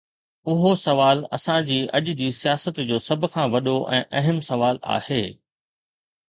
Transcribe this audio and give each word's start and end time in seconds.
اهو 0.51 0.69
سوال 0.83 1.19
اسان 1.39 1.59
جي 1.71 1.77
اڄ 1.99 2.09
جي 2.21 2.29
سياست 2.37 2.81
جو 2.93 2.97
سڀ 3.09 3.29
کان 3.35 3.53
وڏو 3.57 3.77
۽ 3.99 4.01
اهم 4.23 4.41
سوال 4.49 4.83
آهي. 4.97 5.21